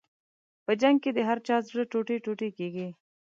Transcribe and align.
په 0.65 0.71
جنګ 0.81 0.97
کې 1.03 1.11
د 1.13 1.19
هر 1.29 1.37
چا 1.47 1.55
زړه 1.69 1.83
ټوټې 1.91 2.17
ټوټې 2.25 2.49
کېږي. 2.57 2.87